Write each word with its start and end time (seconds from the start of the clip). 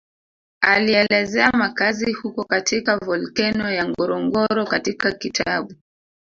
Alielezea 0.63 1.51
makazi 1.51 2.13
huko 2.13 2.43
katika 2.43 2.97
volkeno 2.97 3.71
ya 3.71 3.87
Ngorongoro 3.87 4.65
katika 4.65 5.11
kitabu 5.11 5.75